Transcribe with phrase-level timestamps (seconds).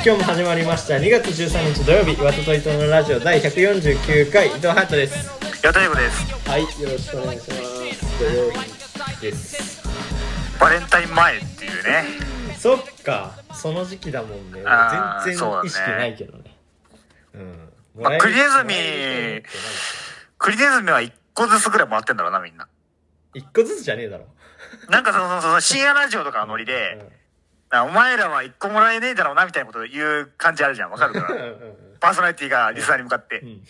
[0.02, 0.94] 今日も始まりました。
[0.94, 5.30] 2月13日土曜日岩田と伊藤のラジオ第149回伊藤隼人です。
[5.62, 6.48] やたいこです。
[6.48, 8.18] はいよろしくお願いします。
[8.18, 9.82] 土曜日です。
[10.58, 12.04] バレンタイン前っていうね。
[12.58, 14.62] そっかその時期だもんね。
[14.64, 16.56] あー全然意識ないけどね。
[17.34, 17.68] うん。
[18.02, 18.74] まあクリネズミ
[20.38, 22.66] クリネズミは1個ずつぐらいもらってんだろうなみんな。
[23.34, 24.24] 何一個ずつじゃねえだろ。
[24.88, 27.19] なんかそのその深夜ラジオとかのノリで、あ
[27.72, 30.90] お前らは1個もらえねえだろうなみたいなこと言う感じあるじゃん。
[30.90, 31.54] わかるかうんら
[32.00, 33.62] パーソナリティがリスナーに向かって、うん。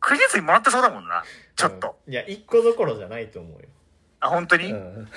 [0.00, 1.22] クリネズミもらってそうだもんな。
[1.54, 2.12] ちょっと、うん。
[2.12, 3.68] いや一個どころじゃないと思うよ。
[4.20, 5.08] あ本当に、うん。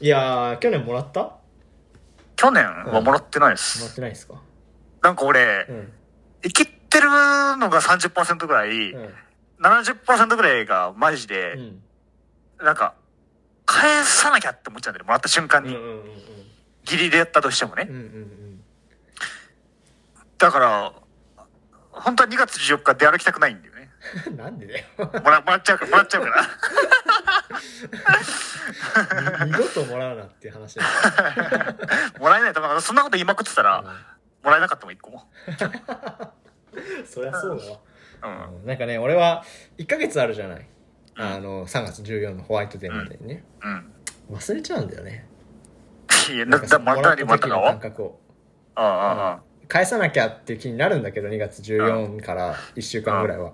[0.00, 1.20] いやー去年もらった？
[1.22, 1.40] も
[2.36, 4.40] 去年はもらってないでらす、ってないですか？
[5.02, 5.92] なんか俺、うん。
[6.42, 9.14] 生きってるのが30%ぐらい、うん。
[9.62, 11.82] 70%ぐらいがマジで、うん。
[12.64, 12.94] なんか
[13.70, 16.02] 返さなきゃって思っちゃうんだよもらった瞬間に、うんうんうん
[16.82, 18.60] ギリでやったとしてもね、うんうんうん。
[20.38, 20.92] だから
[21.92, 23.90] 本当は2月14日出歩きたくないんだよね。
[24.26, 24.86] う んなんでだよ。
[24.98, 26.48] もらもらっちゃうからもらっちゃうから。
[29.44, 30.88] 二度ともらうなっていう話だよ。
[32.18, 33.84] もらえないとそんなこと言いまくってたら、
[34.42, 37.78] もらえなかったもん1個もうんそりゃそうだわ。
[38.22, 38.54] うん。
[38.56, 38.66] うん。
[38.66, 39.44] なんかね俺は
[39.78, 40.66] 1ヶ月あるじゃない
[41.20, 43.44] あの3月14のホワイトデーまでにね。
[43.62, 43.92] うん。
[44.36, 45.26] 忘れちゃうんだよね。
[46.32, 48.20] いやなんかまたにまたの感か覚を。
[48.74, 53.52] あああ返さなきゃっていう気になるんだけど2月14から1週間ぐらいは。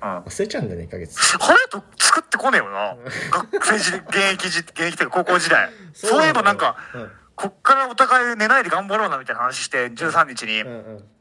[0.00, 1.18] 忘れちゃうんだよね1ヶ月。
[1.38, 2.96] ハヤト作ってこねえよな。
[3.30, 5.70] 学生時代現役時現役というか高校時代。
[5.92, 7.10] そういえばなんかうん。
[7.34, 10.64] こっからお互い寝ないで頑張ろうなみたいな話して13日に、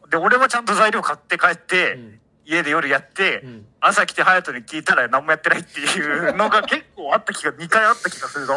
[0.10, 3.66] で俺はちゃんと材料買って帰って、うん家で夜やって、うん。
[3.82, 8.54] 朝来て隼人に聞いたら何もやってないっていうのが結構あった気が2回あった気がするぞ。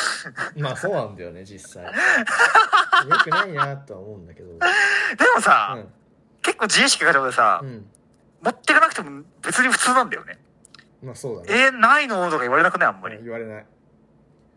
[0.56, 1.84] まあそうなんだよね実際。
[1.84, 1.90] よ
[3.24, 4.48] くないなとは思うんだけど。
[4.52, 4.58] で
[5.34, 5.92] もさ、うん。
[6.42, 7.86] 結構自意識が上でさ、うん。
[8.42, 10.38] 持ってかなくても別に普通なんだよね。
[11.02, 11.62] まあそうだね。
[11.64, 12.30] えー、ないの？
[12.30, 12.88] とか言われなくない？
[12.88, 13.66] あんまり、言われない。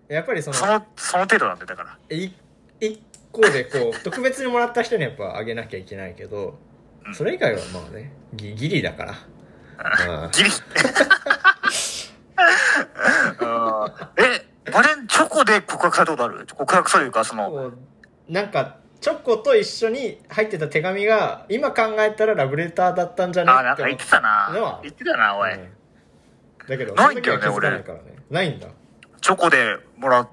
[0.09, 1.97] やっぱりそのそのその程度なんでだから。
[2.15, 2.33] い
[2.81, 3.01] 一
[3.31, 6.72] 個でこう 特別にもらった人にやっぱあげなきゃいけないけどうん
[7.13, 9.13] それ以外はまあねギギリだから。
[10.23, 10.31] うん。
[10.31, 10.49] ギリ。
[13.41, 16.47] うんえバレンチョコで告白されたことある？
[16.55, 17.49] 告白というかその。
[17.51, 17.77] こう
[18.29, 23.51] なんかチョコと一緒に入ってた手紙が今考えたらラブレターだったんじゃね？
[23.51, 24.79] あなんか言ってたな。
[24.81, 25.69] 言ってたなおい、うん。
[26.67, 28.15] だけどないんだよねその時は気づかないからね。
[28.29, 28.67] ないんだ。
[29.19, 30.29] チョコでもらう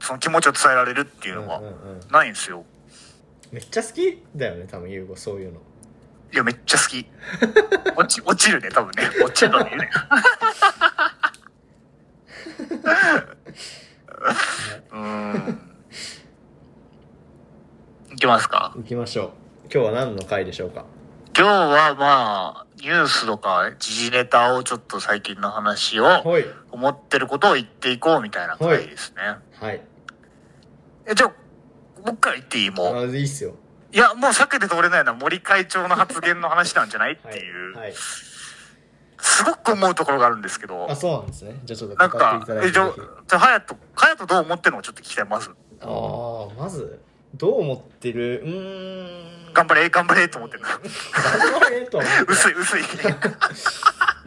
[0.00, 1.58] その気持ちを伝えられるっていうのが。
[1.58, 2.00] うんうんうん。
[2.10, 2.64] ないんですよ。
[3.50, 5.60] めっちゃ好きだよね多分優吾そういうの
[6.34, 7.06] いやめっちゃ好き。
[7.96, 9.08] 落ち落ちるね多分ね。
[9.22, 9.70] 落ちるのね。
[14.90, 14.98] うー
[15.52, 15.60] ん。
[18.12, 18.72] いきますか？
[18.76, 19.30] 行きましょう。
[19.72, 20.84] 今日は何の回でしょうか？
[21.36, 26.44] 今日はまあニュースとか時事ネタをちょっと最近の話をはい。
[26.72, 29.80] 思ってることを言っていこうみたいな回ですね、はい。
[31.06, 31.32] えじゃあ
[32.04, 32.70] 僕から言っていい？
[32.70, 32.96] もう。
[32.96, 33.54] あいいっすよ
[33.94, 40.90] いやもう避けて通れないのは森会長の発言の話なんじゃないっていう、はい、はい、すごく思うところがあるんですけど。
[40.90, 41.54] あそうなんですね。
[41.64, 45.50] じゃあちょっとなんかえじゃあぜひじゃあ隼人隼人どう思ってるのかちょっと聞きたいまず
[45.80, 47.00] ああまず
[47.36, 48.42] どう思ってる？
[48.44, 49.54] うーん。
[49.54, 50.68] 頑張れ頑張れと思ってるの。
[50.68, 52.82] 頑張れとは思って薄い 薄い。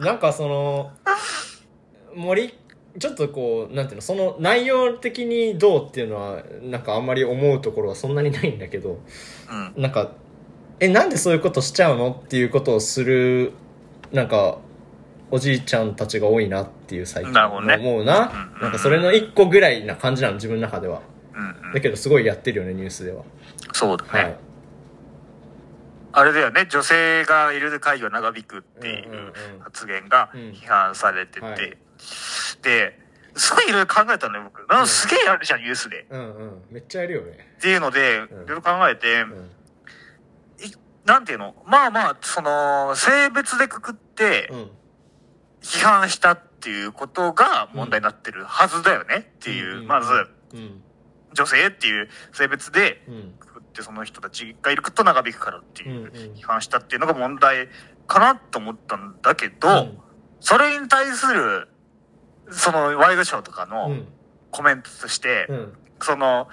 [0.00, 0.92] なんかその
[2.14, 2.58] 森
[2.98, 8.98] ちょっとこうなんていうのその内容的にどうっていうのはなんかあんまり思うところはそんなにないんだけど
[9.76, 9.82] うん。
[9.82, 10.12] なんか
[10.80, 13.52] えなんでそういうことしちゃうのっていうことをする
[14.12, 14.58] なんか
[15.30, 17.76] おじいちゃんたちが多いなっていう最近思うな、
[18.56, 21.02] うんなんかそれの一個ぐらいな感じなの自分の中では。
[21.34, 21.72] うんうん。
[21.74, 23.22] だけどすごいやってるよねニュースでは。
[23.72, 24.36] そうだね、はい。
[26.12, 29.20] あれだよね女性がいる会議は長引くっていうんうんう
[29.56, 29.60] うん。
[29.60, 30.40] 発言がうん。
[30.52, 31.78] 批判されてて、はい
[32.62, 32.98] で
[33.36, 34.58] すごいいろいろ考えたのよ僕。
[34.60, 36.06] なんかすげえあるじゃんニュースで。
[36.10, 36.62] うんうん。
[36.70, 37.54] めっちゃやるよね。
[37.58, 38.46] っていうのでいん。
[38.46, 39.50] ろいろ考えて、うん。
[41.04, 41.54] なんていうの？
[41.66, 44.70] まあまあその性別でくくってうん。
[45.62, 50.08] 批判したっていうことが問題になってるはずだよねっていう、んまず
[50.54, 50.82] うん。
[51.34, 53.34] 女性っていう性別でうん。
[53.38, 57.68] くくってその人たちがいると長引くからっていう批判したっていうのが問題
[58.06, 59.98] かなと思ったんだけど、うん。
[60.40, 61.68] それに対する
[62.50, 64.06] そのワイドショーとかうのん。
[64.50, 65.72] コメントとして、うん。
[66.00, 66.48] その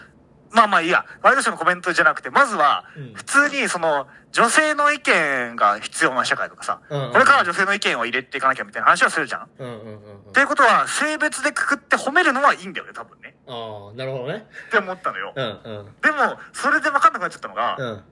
[0.51, 1.05] まあまあいいや。
[1.21, 3.13] ワイドショーのコメントじゃなくてまずはうん。
[3.13, 9.49] 普通にその女性の意見が必要な社会とかさ、うんこれからは女性の意見を入れていかなきゃみたいな話はするじゃん。
[9.59, 9.95] うんうんうんうん。
[9.97, 13.35] っていうことは性別でくくって褒めるのはいいんだよね多分ね。
[13.47, 14.45] ああなるほどね。
[14.67, 15.33] って思ったのよ。
[15.35, 15.49] うんう
[15.83, 15.85] ん。
[16.01, 18.03] でもそれで分かんなくなっちゃったのが、うん。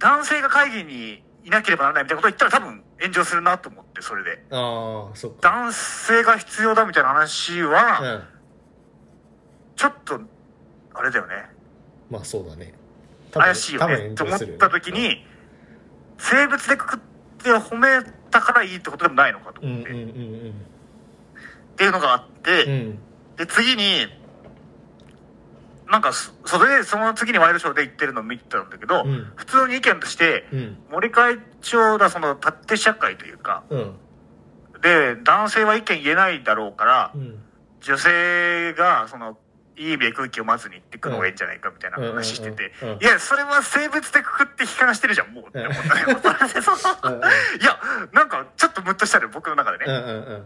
[0.00, 4.44] 男性が会議にいなければならないみたいなことを言ったら多分炎上するなと思ってそれで。
[4.50, 5.50] ああそっか。
[5.50, 8.22] 男性が必要だみたいな話は、うん。
[9.76, 10.20] ちょっと
[10.94, 11.34] あれだよね。
[12.10, 12.74] まあそうだね。
[13.32, 14.14] 怪しいよね。
[14.14, 15.26] と思った時に
[16.18, 17.00] 性別でくくっ
[17.42, 17.88] て褒め
[18.30, 20.54] たからいいってことでもないのかと思って、うんうんうん
[21.74, 22.98] っていうのがあって、うんうん。
[23.36, 24.06] で次に
[25.94, 29.32] なんかそそれでその次にワイドショーで言ってるのを見てたんだけど、うん。
[29.36, 30.78] 普通に意見としてうん。
[30.90, 33.94] 森会長がその縦社会というかうん。
[34.82, 37.38] で男性は意見言えないだろうから、うん。
[37.80, 39.38] 女性がその
[39.76, 46.00] いい意味で空気をまずに言ってくのがいいんじゃないかみたいな話してて、いやそれは性別でくくって批判してるじゃんもうって思った。
[46.00, 47.20] よ、
[47.62, 47.78] いや
[48.12, 50.42] なんかちょっとムッとしたのよ僕の中でね、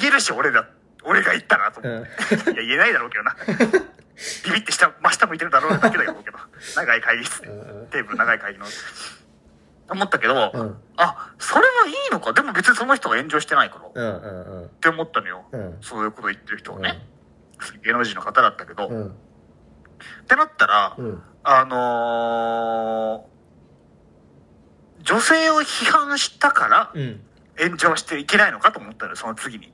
[0.00, 0.66] 言えるし俺だ
[1.04, 2.54] 俺が言ったなと思って、うん。
[2.54, 3.36] いや言えないだろうけどな
[4.44, 6.38] ビビって下真下向いてるだろうだけだよけど
[6.76, 7.42] 長い会議室。
[7.42, 8.66] でうんテーブル長い会議の。
[9.92, 10.76] 思ったけど、うん。
[10.98, 12.32] あそれはいいのか？
[12.32, 14.68] でも別にその人が炎上してないからっうんうんうん。
[14.80, 15.78] て思ったのよ、うん。
[15.80, 17.04] そういうこと言ってる人はね、
[17.84, 19.08] 芸能人の方だったけど、うん。
[19.08, 19.10] っ
[20.28, 21.22] てなったら、うん。
[21.42, 23.30] あのー
[25.02, 27.20] 女性を批判したからうん。
[27.58, 29.72] 炎上していけないのかと思ったのよ、その次に。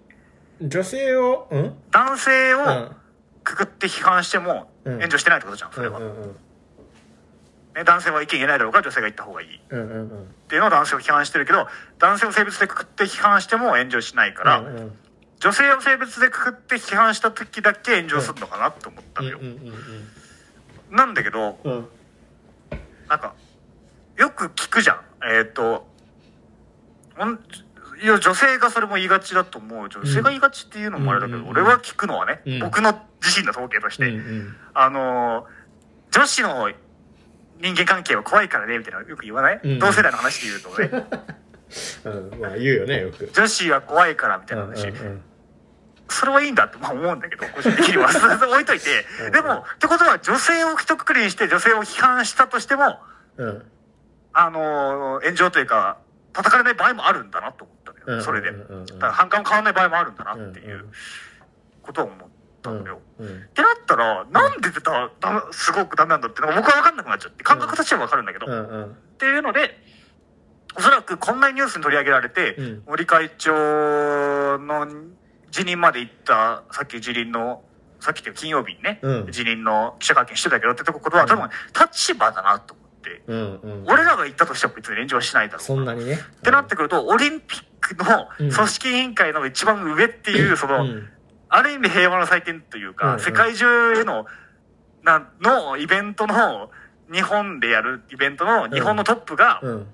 [0.63, 1.47] 女性を？
[1.51, 1.75] うん。
[1.91, 2.97] 男性をうん
[3.47, 4.95] くくって批判してもうん。
[4.97, 5.99] 炎上してないってことじゃん、それは。
[5.99, 6.37] うんうん
[7.77, 9.57] ね、男性は意見言えないだろうから女性が言った方がいい。
[9.59, 10.35] っうんうんうん。
[10.49, 11.67] ていうのは男性を批判してるけど、
[11.99, 14.99] 男性を性別でくくって批判しても炎上しないから、うんうん。
[15.39, 19.39] 女性を性別でくくって批判した時だけ炎上するのかなって思ったのよ。
[19.41, 19.73] うんうん
[20.89, 21.73] なんだけど、うん。
[21.73, 21.89] うん
[23.09, 23.35] なんか、
[24.17, 25.01] よく聞くじゃん。
[25.31, 25.87] えっ、と、
[27.17, 27.39] ほん
[28.03, 29.89] いや、女性がそれも言いがちだと思う。
[29.89, 32.59] 女性が言いがちっていうのもあれだけど、うんうん俺は聞くのはね、うん。
[32.61, 34.57] 僕の自身の統計として、うんうん。
[34.75, 35.57] あのー
[36.13, 36.71] 女子の
[37.61, 39.79] 人間関係は怖いからね、みたいなのよく言わない、うん。
[39.79, 41.07] 同世代の話で言うとね、
[42.33, 42.41] うん。
[42.41, 43.29] まあ言うよねよく。
[43.33, 44.93] 女子は怖いからみたいな話、
[46.09, 48.09] それはいいんだってまあ思うんだけど、個人的には。
[48.13, 49.07] それ置いといて。
[49.25, 49.33] うん。
[49.33, 53.01] でも、ってことは女性を一括りにして女性を批判したとしても、
[53.37, 53.49] うん。
[53.49, 53.71] うん
[54.39, 55.97] あのー炎上というか、
[56.35, 57.65] 叩かれない場合もあるんだなと。
[57.65, 57.73] 思
[58.07, 58.15] よ。
[58.15, 58.53] うんそれで。
[58.53, 58.57] だ
[58.99, 60.87] から反感も変わらない場合もあるんだなっていんう
[61.83, 62.29] ことを思っ
[62.63, 63.01] たのよ。
[63.19, 68.89] うんってなったら、なんでだ、だすごくダメなんだってのが僕は分かんなくなっちゃって、感覚としては分かるんだけど、っ
[69.19, 69.79] ていうので、
[70.77, 72.83] おそらくこんなニュースに取り上げられて、うん。
[72.87, 74.87] 森会長の
[75.51, 77.63] 辞任まで行った、さっき辞任の、
[78.01, 79.33] さっきっていう金曜日にね、うん。
[79.33, 82.75] 辞任の記者会見してたけどってところは多分立場だなと。
[82.75, 82.86] 思
[83.27, 83.85] うんうん。
[83.87, 85.63] 俺らが言ったとしても別に炎上はしないだろう。
[85.63, 86.15] そんなにね。
[86.15, 88.53] ってなってくると、オリンピックのうん。
[88.53, 91.09] 組織委員会の一番上っていう、その、うん。
[91.49, 93.21] ある意味平和の祭典というか、うんうん。
[93.21, 94.27] 世界中への、
[95.03, 96.71] な、のイベントの、
[97.13, 99.87] 日本でやるイベントの日本のトップが、うん。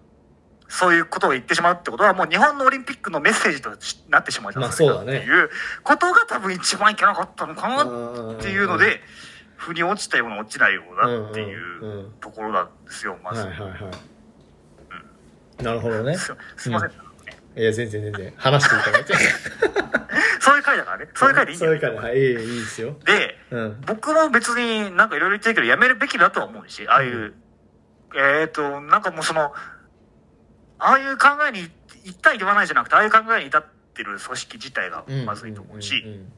[0.72, 4.94] そういうことを言ってしまうってことは、もう日本のオリンピックのメッセージとしなってしまいですか。
[4.94, 5.18] まあね。
[5.18, 5.50] っていう
[5.82, 9.02] ことが多分一番いけなかったのかなっていうので、
[9.62, 11.92] 腑に落ちたような落ちないようなっていうんうん。
[11.92, 13.42] ううんところなんですよ、まず。
[13.42, 14.12] はいはいはい
[15.62, 16.16] なるほどね。
[16.16, 16.90] すすいません。
[16.90, 18.32] いや全然全然。
[18.36, 19.14] 話していただいて。
[20.40, 21.08] そういう回だからね。
[21.14, 21.72] そういう回でいいんだよ。
[21.80, 22.96] そういう回ではいいいですよ。
[23.04, 23.80] で、うん。
[23.86, 27.34] 僕も別になんかいろいろ言ってるけど、やめるべきだとは思うし、ああいう、
[28.16, 29.54] えっ、と、なんかもうその、
[30.78, 31.70] ああいう考えに、
[32.04, 33.64] 一体言わないじゃなくて、ああいう考えに至っ
[33.94, 35.24] てる組織自体がうん。
[35.24, 36.32] まずいと思うし、ん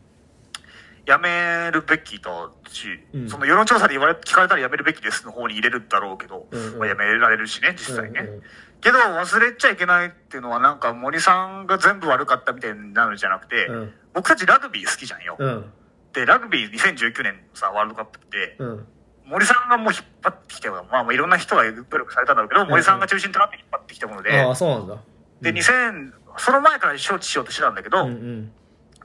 [1.06, 3.28] やめるべきだし、うん。
[3.28, 6.78] その世論調査で言われ、聞かれたらやめるべきですの方に入れるだろうけど、うんうん。
[6.78, 8.20] まあ、やめられるしね、実際ね。
[8.20, 8.42] うんうん。
[8.80, 13.92] けど、忘れちゃいけないっていうのは、なんか森さんが全部悪かったみたいになるんじゃなくて、うん。
[14.14, 15.36] 僕たちラグビー好きじゃんよ。
[15.38, 15.64] うん。
[16.12, 18.86] で、ラグビー2019年のさ、ワールドカップって、うん。
[19.26, 20.86] 森さんがもう引っ張ってきたよ。
[20.90, 24.98] まあいろんな人が努力されたんだろうけど、森さんが中心となって引っ張ってきたもので、ああそうなんだ。
[25.40, 28.52] で、2000、その前から招致しようとしてたんだけど、うんうん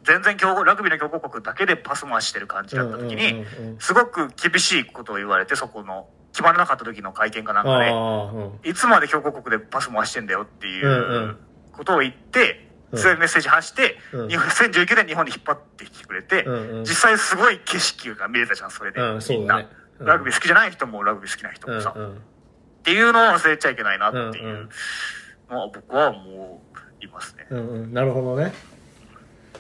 [0.04, 3.46] 全然強豪、ラグビーの強豪国だけでパス回してる感じだった時に、
[3.80, 8.70] すごく厳しいことを言われて、そこの、決まらなかった時の会見かなんかで、うん。
[8.70, 11.38] いつまで強豪国でパス回してんだよっていう
[11.72, 14.30] ことを言って、強いメッセージ発して、うん。
[14.30, 19.00] 日本2019年日本に引っ張ってきてくれて、うんうん実際すごい景色が見れたじゃん、それで。
[19.30, 19.66] みんな。
[20.00, 21.94] ラグビー好きじゃない人もラグビー好きな人もさ。
[21.96, 22.12] うんうん。
[22.12, 22.16] っ
[22.84, 24.70] ていうのを忘れちゃいけないなってうんいううん。
[25.50, 26.62] のは僕はも
[27.02, 27.48] ういますね。
[27.50, 27.94] うんうん。
[27.94, 28.54] なるほどね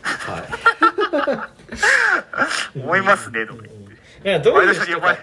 [0.03, 1.49] は
[2.75, 2.79] い。
[2.79, 4.29] 思いますね、とか言って。
[4.29, 5.13] いやどう前いう人か。
[5.13, 5.17] い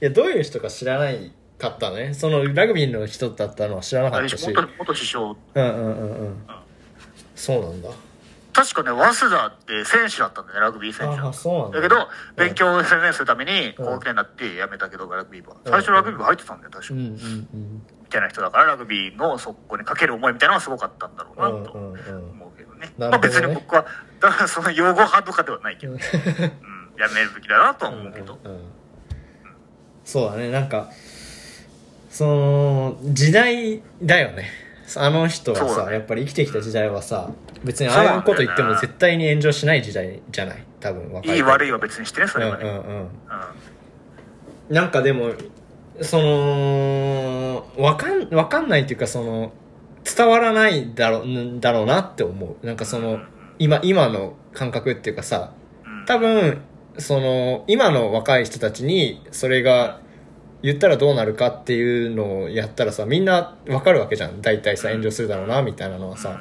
[0.00, 2.14] やどういう人か知らないかったね。
[2.14, 4.46] そのラグビーの人だったのは知らなかったし。
[4.48, 5.24] 元元首相。
[5.24, 6.46] うんうんうんうん。
[7.34, 7.88] そうなんだ。
[8.52, 11.18] 確かね、早稲田って選手だったんだよね、ラグビー選手。
[11.20, 11.80] ああそうなんだ。
[11.80, 15.56] だけど、勉強を専念するために、高校になって辞めたけど、ラグビー部は。
[15.64, 16.94] 最初ラグビー部入ってたんだよ、確か。
[16.94, 17.82] うんうみんうん。
[18.10, 22.30] たいな人だから、ラグビーのそこにかける思いみたいなのがすごかったんだろうな、とうんうんうん。
[22.32, 22.51] 思う
[22.82, 22.92] ね。
[22.98, 23.34] なるほどね。
[23.38, 23.86] まあ別に僕は、
[24.20, 26.06] だからその用語派とかではないけど、うん、や
[27.14, 28.38] めるべきだなとは思うけど。
[28.44, 28.60] うんうん
[30.04, 30.50] そうだね。
[30.50, 30.90] なんか
[32.10, 34.50] その時代だよね。
[34.96, 35.92] あの人はさ、ね。
[35.92, 37.30] やっぱり生きてきた時代はさ
[37.62, 40.64] 別にああいうこと言っても絶対に炎上しない時代じゃない？
[40.80, 42.64] 多分若いい悪いはは別にしてね、それはね。
[42.64, 43.00] うんうんうん。
[43.00, 44.74] うん。
[44.74, 45.30] なんかでも
[46.00, 49.52] そのわかんわかんないっていうかその
[50.16, 52.66] 伝わらないだろうんだろうなって思う。
[52.66, 53.20] なんかその
[53.58, 55.52] 今今の感覚っていうかさ
[55.84, 56.04] うん。
[56.06, 56.62] 多分
[56.98, 60.00] その今の若い人たちにそれが
[60.62, 64.42] 言ったらどうなるかっていうのをやったらさみんなわかるわけじゃん。
[64.42, 66.40] 大体さ炎上するだろうなみたいなのはさ。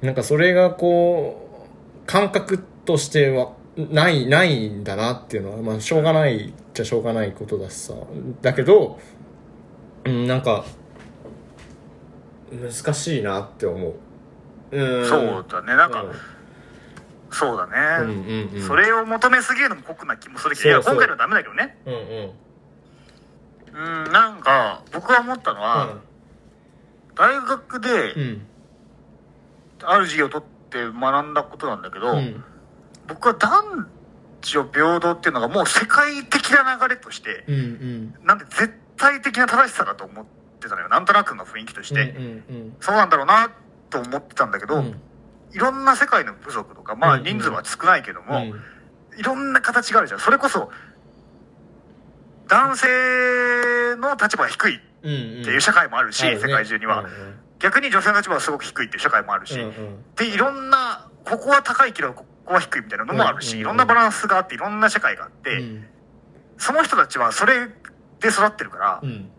[0.00, 1.66] なんかそれがこ
[2.04, 7.94] う感覚としてはないないんだなっていうのはまあしょうがないじゃしょうがないことだしさ。
[8.40, 8.98] だけど
[10.04, 10.64] うんなんか
[12.52, 13.94] 難しいなって思う。
[14.70, 16.12] うんそうだね、なんか、うん。
[17.30, 17.66] そうだう
[18.06, 18.48] んね。
[18.52, 18.62] うんうん。
[18.66, 21.78] それを求めすぎるのも酷な気もするけど、いや、今回のはダメだけどね。
[21.86, 22.32] うんうん。
[24.04, 25.96] うん、なんか、僕が思ったのは、
[27.14, 28.46] 大学でう、ん。
[29.82, 32.44] ある授業を取って学んだことなんだけど、うん。
[33.06, 33.88] 僕は男
[34.42, 38.14] 女平等っていうのがもう世界的な流れとして、うんうん。
[38.24, 40.30] なんで絶対的な正しさだと思って
[40.66, 40.88] たのよ。
[40.88, 42.10] なんとなくの雰囲気として。
[42.10, 43.50] うんうんそうなんだろうな
[43.90, 45.00] と思ってたんだけど、うん。
[45.52, 47.24] いろんな世界の部族とか、まあうんうん。
[47.26, 49.18] 人数は少ないけども、うん。
[49.18, 50.20] いろんな形があるじゃん。
[50.20, 50.70] それこそ、
[52.48, 52.86] 男性
[53.96, 55.44] の立場が低いっうんうん。
[55.44, 56.42] ていう社会もあるし、あるね。
[56.42, 57.04] 世界中には。
[57.60, 60.14] 逆に女性の立場がすごく低いっていう社会もあるし、うんうん。
[60.16, 63.60] で、いろんな、ここは高いけど、ここは低いみたいなのもあるし、うんうん。
[63.60, 65.86] いろんなバランスがあって、いろんな社会があって、うん。
[66.56, 67.68] その人たちはそれ
[68.20, 69.30] で育ってるから、うん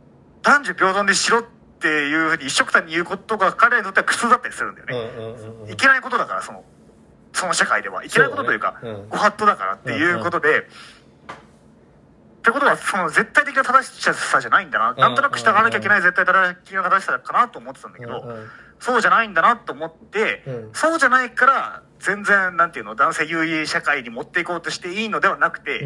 [0.44, 1.44] 男女平等でしろっ
[1.80, 5.12] ていうふうに一緒くたに言うことが彼らにとっては苦痛だったりするんだよね。
[5.18, 6.64] うんうんいけないことだから、その、
[7.34, 8.04] その社会では。
[8.04, 14.94] いけないことというか、ご法度だからっていうことで、ってことは、その絶対的な正しさじゃないんだな。
[14.94, 18.24] なんとなく従わなきゃいけない絶対的な正しさかなと思ってたんだけど、
[18.80, 20.70] そうじゃないんだなと思って、うん。
[20.74, 25.86] そうじゃないから、全然、なんていうの、男性優位社会に持っていこうとしていいのではなくて、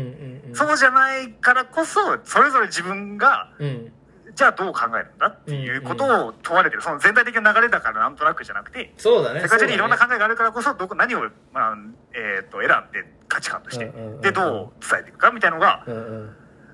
[0.54, 3.94] そうじゃないからこそ、それぞれ自分が、うん
[4.36, 6.82] じゃあどう考えるんだっていうことを問われてる。
[6.82, 9.42] その全体的な流れだからなんとなくじゃなくて、そうだね。
[9.42, 11.22] 世界中にいろんな考えがあるからこそ、どこ、何を、
[11.52, 11.78] まあ、
[12.14, 15.86] えっ、と、選んで価値観として、で、どう伝えていくかみたいのが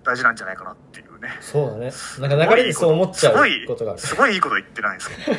[0.03, 1.29] 大事なんじゃないかなっていうね。
[1.41, 1.91] そうだね。
[2.19, 3.99] なんか流れでそう思っちゃうすごいことがある。
[3.99, 5.37] すごいいいこと言ってないですよ。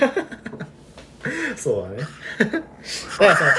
[1.56, 2.08] そうだね。
[3.18, 3.50] だからその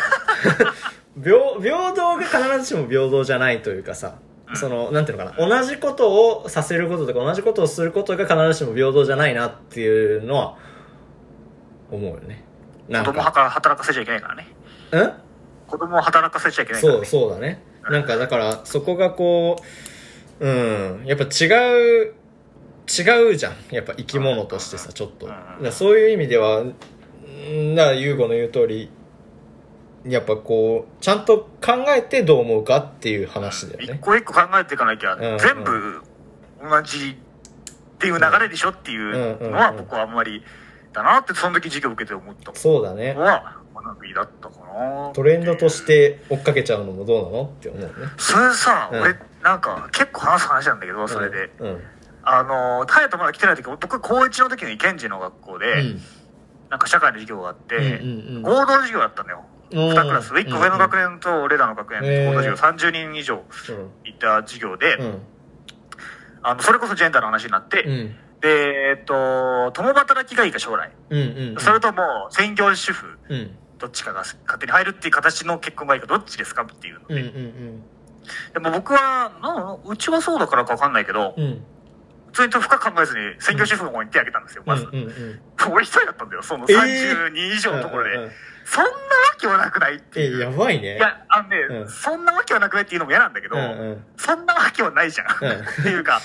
[1.23, 4.15] 平平等が必ずしも平等じゃないというかさ
[4.55, 5.47] そのなんていうのかな。
[5.47, 10.57] 同じことをさせることとか同じことをすることが必ずしも平等じゃないなっていうのは
[11.89, 12.43] 思うよね。
[12.89, 14.47] なん子供働かせちゃいけないからね。
[14.91, 15.13] うん？
[15.67, 17.07] 子供を働かせちゃいけないから、そうね。
[17.07, 17.63] そうだね。
[17.89, 19.57] なんかだからそこがこ
[20.39, 21.05] ううん。
[21.05, 22.13] やっぱ違う
[22.89, 23.55] 違うじゃん。
[23.71, 25.29] やっぱ生き物としてさちょっと。
[25.71, 26.75] そういう意味ではん。
[27.75, 28.89] だから優吾の言う通り
[30.05, 33.93] やっぱこうちゃんと考えてどう思うかっていう話だよね。
[33.95, 36.01] 一個一個考えていかなきゃ、うん全部
[36.63, 40.43] 同じっていう流れでしょっていうのは僕はあんまり
[40.93, 43.13] だなってその時授業受けて思ったそうだね。
[43.13, 47.89] のは学びだったかなトレンドとして追っかけちゃうのもどうなのって思うね。
[48.17, 49.01] それさ、うん。
[49.01, 51.81] 俺なんか結構話す話なんだけどそれで、うんうん。
[52.23, 56.01] あの隼人まだ来てない時僕高1の時に賢治の学校で、うん。
[56.69, 58.41] なんか社会の授業があって、うんうんうん。
[58.43, 59.43] 合同授業だったのよ。
[59.55, 60.33] うん2クラス。
[60.33, 62.03] 1個上の学年と俺らの学年。
[62.03, 63.43] へー合同授業30人以上
[64.05, 65.21] いた授業で、うん。
[66.43, 68.15] あのそれこそジェンダーの話になって、うん。
[68.41, 70.91] でえっと共働きがいいか将来。
[71.59, 73.57] それとも専業主婦うん。
[73.81, 77.83] どっちかが勝手に入るっていう形の結婚がいいかどっちですかっていうので、ん
[78.53, 81.33] でも僕はなうちはそうだからかわかんないけど、
[82.27, 84.85] 普通に深く考えずに専業主婦の方に手挙げたんですよ、まず。
[85.71, 88.31] 俺一人だったんだよ、そのえー30人以上のところで。
[88.73, 88.93] そんなわ
[89.37, 90.39] けはなくないってえいう。
[90.39, 90.95] やばいね。
[90.95, 91.89] いや、あのね、うん。
[91.89, 94.05] そんなわけはなくないっていうのも嫌なんだけど、うんうん。
[94.15, 95.27] そんなわけはないじゃん。
[95.27, 95.51] うん。
[95.51, 96.21] っていうか、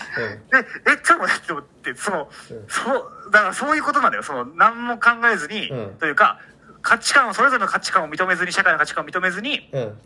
[0.53, 0.59] うん。
[0.59, 2.65] え、え、ちょっと待ってって思って、その、うん。
[2.69, 4.23] そう、だからそういうことなんだよ。
[4.23, 5.95] その、何も考えずに、うん。
[5.99, 6.39] というか、
[6.83, 9.99] 価値観を、それぞれの価値観を認めずに、社会の価値観を認めずに、うん。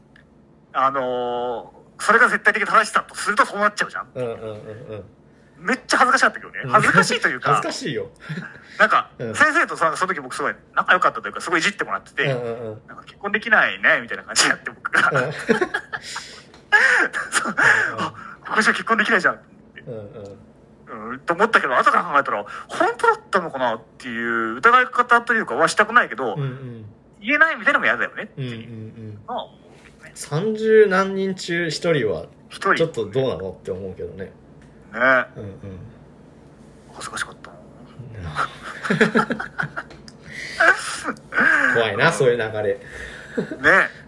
[0.72, 4.08] あのーそれが絶対的正しさとするとそうなっちゃうじゃん。
[4.14, 5.04] うんうんうんうん
[5.60, 6.58] めっちゃ恥ずかしかったけどね。
[6.66, 8.10] 恥ずかしいというか、恥ずかしいよ。
[8.78, 9.34] なんか、うん。
[9.34, 14.90] 先生とさ、その時僕すごい仲良かったというか、すごいいじってもらってて、なんか結婚できないね、みたいな感じでやって僕。
[14.92, 15.10] が、
[17.98, 18.14] あ、
[18.46, 19.80] ここじゃ結婚できないじゃんって。
[19.86, 21.10] うんうん。
[21.12, 26.36] うん、と思ったけど、後から考えたら、本当だったのかなっていう疑い方というかはしたくないけど、
[27.20, 28.68] 言えないみたいなのも嫌だよねっていう。
[28.68, 30.12] んのは思うけどね。
[30.14, 32.26] 30何人中1人は。
[32.50, 34.32] ちょっとどうなのって思うけどねね
[34.92, 34.98] う
[35.40, 35.50] んうん
[36.92, 37.50] 恥ずかしかった。
[41.74, 42.68] 怖いなそういう流れ。
[42.68, 42.78] ね。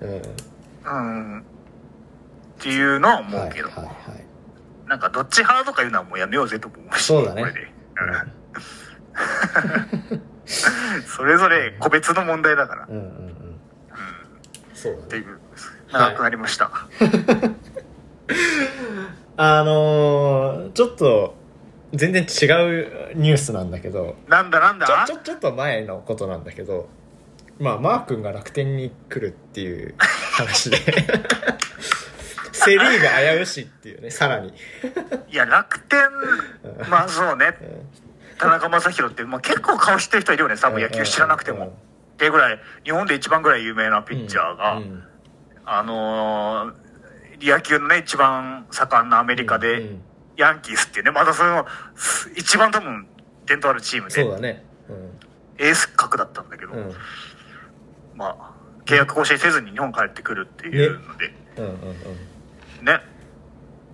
[0.00, 0.22] うん。
[0.84, 0.90] う
[1.38, 1.40] ん。
[1.40, 1.44] っ
[2.58, 3.84] ていうのは思はいうけど、はいは
[4.18, 4.24] い
[4.86, 7.04] なんかどっち派とか言うのはもうやめようぜと思うし。
[7.04, 7.40] そうだね。
[7.42, 7.60] これで。
[7.60, 7.62] う
[10.14, 10.20] ん。
[11.06, 12.86] それぞれ個別の問題だから。
[12.86, 13.02] うんうん。
[13.02, 13.58] うん。
[14.74, 15.04] そうだね。
[15.04, 15.38] っていう、
[15.90, 16.70] 長くなりました。
[19.36, 21.34] あのー、ちょっと
[21.92, 22.46] 全然違
[23.14, 24.86] うニュースなんだけどなんだなんだ？
[25.06, 26.88] ちょちょちょっと前のことなんだけど
[27.58, 30.76] まあマー君が楽天に来るっていう話で
[32.52, 34.52] セ・リーグ危うしっていうねさらに、
[35.28, 35.98] いや、楽天、
[36.88, 37.56] まあそうね。
[37.60, 37.88] うん。
[38.38, 41.58] 田中将大って、まあ、結構顔知ってる人いるよね、多分野球知らなくてうん。
[41.58, 41.66] も。
[41.66, 41.70] っ
[42.18, 45.02] ていうぐらい、日本で一番ぐらい有名なピッチャーが、うん。
[45.64, 46.74] あのー
[47.48, 50.02] 野球のね、一番盛んなアメリカで、うん
[50.34, 53.06] ヤンキースっていうね、またその、す一番多分、
[53.44, 54.64] 伝統あるチームで、そうだね。
[55.58, 56.78] エース格だったんだけど、うん。
[56.78, 56.94] うん
[58.14, 58.52] まあ、
[58.86, 61.72] 契約更新せずに日本帰ってくるっていうので、うんうんう
[62.82, 62.84] ん。
[62.86, 63.00] ね、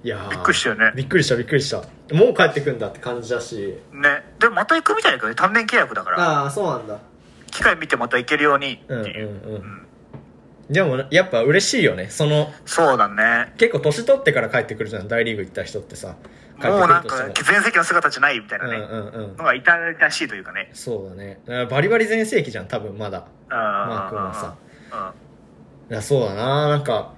[0.04, 0.92] いやーびっくりしたよね。
[0.94, 1.78] びっくりしたびっくりした。
[2.14, 3.76] もう帰ってくんだって感じだし。
[3.92, 6.98] ね、でもまた行くみたいだけどね、単年契約だから、ああそうなんだ。
[7.50, 8.96] 機会見てまた行けるようにってう。
[8.96, 9.26] んうんいう。
[9.26, 9.87] うん
[10.70, 12.08] でもやっぱ嬉しいよね。
[12.10, 13.54] そのそうだね。
[13.56, 15.08] 結構年取ってから帰ってくるじゃん。
[15.08, 16.16] 大リーグ行った人ってさ。
[16.62, 16.76] も。
[16.76, 19.36] うなんか全盛期の姿じゃないみたいなね、うんうんうん。
[19.36, 20.70] のがいたらしいというかね。
[20.74, 21.40] そうだね。
[21.70, 23.26] バリバリ全盛期じゃん多分まだ。
[23.48, 24.56] ママー君はさ。
[25.88, 25.92] うん。
[25.92, 26.68] いやそうだな。
[26.68, 27.14] なんか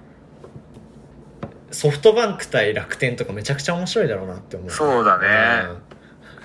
[1.71, 4.69] ソフトバンク対楽天とかめちゃくちゃ面白いだろうなって思う。
[4.69, 5.27] そうだね。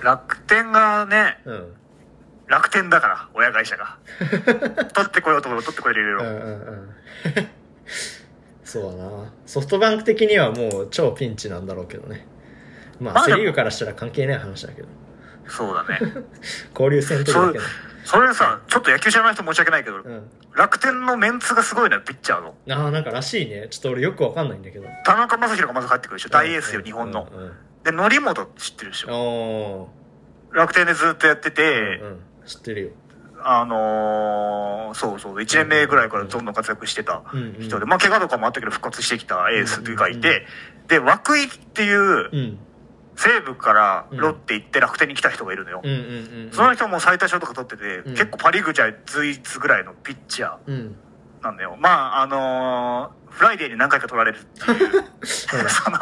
[0.01, 1.73] 楽天がね、うんうん
[2.47, 3.97] 楽天だから、親会社が。
[4.93, 6.19] 取ってこようと思う取ってこれるよ。
[6.19, 6.89] うんうんうん
[8.63, 12.27] そうだなソフトバンク的にはもう超ピンチなんだろうけどね
[12.99, 14.89] ままあセ・リーグからしたら関係ない話だけど
[15.47, 15.99] そうだね。
[16.77, 17.63] 交流戦というだけの
[18.03, 22.55] それさ、ちょっと野球知らない人申し訳ないけど、うん楽天のメンツがすごいのよ、ピッチャーの。
[22.71, 26.29] ああなんからしいねちょっと俺よくわかんないんだけど田中将大がまず帰ってくるでしょ。
[26.29, 27.29] 大エースよ、日本の。
[27.83, 29.15] で、則本知ってるでしうんょ。
[29.15, 29.89] お
[30.51, 32.89] 楽天でずっとやってーて、うんうん知ってるよ。
[33.43, 37.21] あのー、そうそう、1年目ぐらいからどんどん活躍してた
[37.61, 40.45] 人で、まあ怪我とかもあったけど復活してきたエースがいて、
[40.87, 41.01] で、涌
[41.35, 42.59] 井っていううん。
[43.19, 45.81] 西武からロッテ行って楽天に来た人がいるのよ。
[46.51, 48.13] その人も最多勝とか取ってて、うん。
[48.13, 50.95] 結構パリーグじゃ随一ぐらいのピッチャうん。
[51.41, 51.75] ーなんだよ。
[51.79, 55.97] まあ、あのーフライデーに何回か取られるっていう、 その、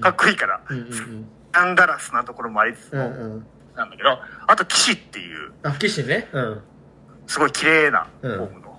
[0.00, 0.60] かっこいいから、
[1.52, 3.42] アンガラスなところもありつつも、
[3.78, 6.28] なんだけど、あと岸っていう、あ岸ね。
[6.32, 6.60] うん。
[7.26, 8.40] すごい綺麗なフうん。
[8.40, 8.78] ォームの、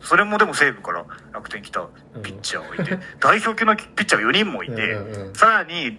[0.00, 1.86] それもでも西武から楽天来た
[2.22, 5.34] ピッチャーがいて、 代表級のピッチャーが4人もいて、うんうんうん。
[5.34, 5.98] さらに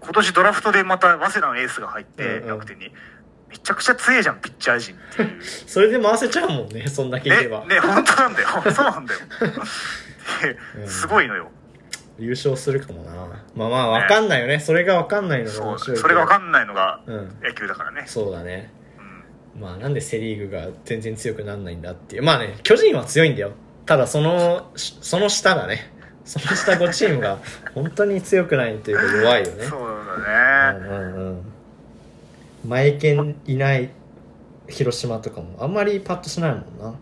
[0.00, 2.48] 今年ドラフトでまた早稲田のエースが入って、うんうん。
[2.58, 2.92] 楽天に。
[3.48, 5.42] めちゃくちゃ強いじゃんピッチャー陣っていう。
[5.44, 7.60] それで回せちゃうもんねそんだけいれば。
[7.66, 8.48] ねね本当なんだよ。
[8.72, 9.20] そうなんだよ。
[10.86, 11.50] すごいのよ
[12.22, 13.12] 優勝するかもな。
[13.54, 14.58] まあまあわかんないよね。
[14.60, 15.66] それがわかんないのがそう。
[15.68, 17.36] 面白いそれが分かんんないのがうん。
[17.42, 18.72] 野球だからね、そうだね。
[19.56, 19.60] うん。
[19.60, 22.22] まあなんでセ・リーグが全然強くなんないんだっていう。
[22.22, 23.52] まあね巨人は強いんだよ。
[23.86, 25.90] ただそのしその下がね。
[26.24, 27.38] その下5チームが
[27.74, 29.64] 本当に強くないっていうか弱いよね。
[29.64, 31.42] そううだね、んうんうん。
[32.68, 33.90] 前剣いない
[34.68, 36.94] 広島とかもあんまりパッとしないもんな。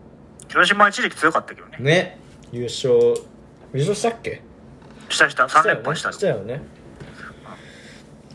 [0.47, 1.77] 広島は一時期強かったけどね。
[1.79, 2.19] ね。
[2.51, 2.91] 優勝
[3.73, 4.41] 優勝したっけ？
[5.11, 6.61] したした3連覇したしたよね。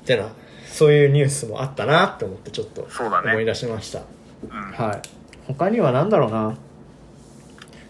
[0.00, 0.28] ってな
[0.66, 3.32] そういうニュースもあったなって思ってちょっとそうだね。
[3.32, 4.02] 思い出しました、
[4.44, 4.72] うん。
[4.72, 5.02] はい。
[5.46, 6.56] 他には何だろうな。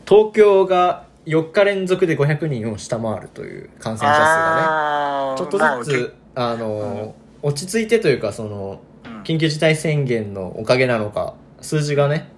[0.09, 9.23] 東京が4日連続で500人を下回るという感染者数がねちょっとまあずつ、あのー落ち着いてというかそのうん。
[9.23, 12.31] 緊急事態宣言のおかげなのか数字がね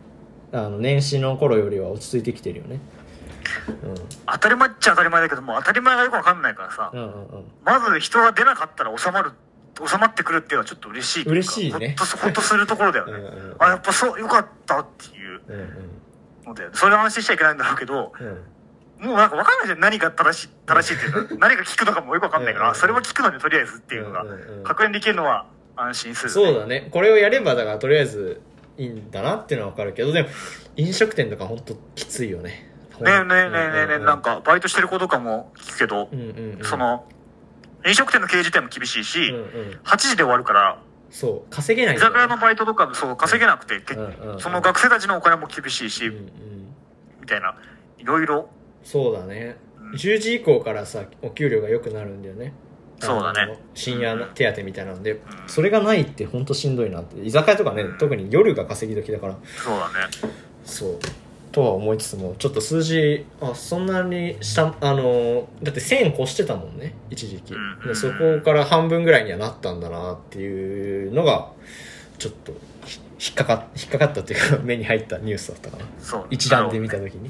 [0.53, 2.81] あの年始の頃よりは落ち着いてきてるよね
[4.27, 7.39] 当たり前っちゃ当たり前だけどもう当たり前がよくわかんないからさ、うんうんうん。
[7.39, 9.33] うんまず人が出なかったら収まる
[9.87, 11.25] 収まってくるっていうのはちょっと嬉しい。
[11.25, 11.95] 嬉しいね。
[11.99, 13.13] ほっとほっとするところだよね。
[13.13, 13.57] うんうんうん。
[13.61, 15.41] あやっぱそうよかったっていう。
[15.47, 15.69] うんうん。
[16.49, 24.65] のでそれは安心しちゃいけないんだろうけどうんもうなんかわかんないじゃん何が正しい正しいっていうか 何が聞くのかもよくわかんないかうんうんらそれは聞くのでとりあえずっていうのがうんうんうん。
[24.65, 26.89] 確認できるのは安心するそうだね。
[26.91, 28.41] これをやればだからとりあえず
[28.79, 30.29] いいんだなっていうのは分かるけどでも
[30.77, 32.68] 飲食店とか本当きついよね
[33.05, 36.65] ねえねえねえねえねえなんかかバイトしてる子とかも聞くけどうんうんうん。
[36.65, 37.05] その
[37.87, 39.45] 飲食店の経営自体も厳しいしうんうん。
[39.85, 44.41] 8時で終わるからそう稼げない居酒屋のバイトとかそう稼げなくて結うんうんうん。
[44.41, 46.29] その学生たちのお金も厳しいしうんうん
[47.21, 47.57] みたいな
[47.99, 48.49] いろいろ。
[48.85, 49.59] そうだね。
[49.81, 49.93] うん。
[49.93, 52.53] 10時以降からさお給料が良くなるんだよね。
[53.01, 53.59] そうだね。
[53.75, 55.21] 深夜の手当みたいなので、ん。
[55.47, 57.21] それがないって本当しんどいなって。
[57.21, 57.99] 居酒屋とかね、うん。
[57.99, 59.37] 特に夜が稼ぎ時だから。
[59.57, 59.93] そうだね。
[60.65, 60.99] そう
[61.59, 67.81] とは思いつつもちょっと数字あそんなにしたあのだって1000越してたもんね一時期、うん。
[67.85, 71.51] でそこから半分ぐらいにはなったんだなっていうのが
[72.19, 72.53] ちょっと
[72.85, 75.85] ひ引っかか引っかかったっていうか 目に入ったニュースだったかな。
[76.31, 77.29] 一覧で見た時に。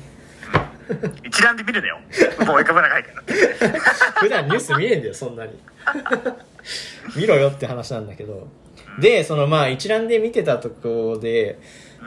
[1.25, 1.99] 一覧で見るのよ。
[2.39, 3.23] 思い浮かばないから。
[4.21, 5.53] 普段ニュース見えんだよそんなに。
[7.17, 8.47] 見ろよって話なんだけど
[9.01, 11.59] でそのまあ一覧で見てたところで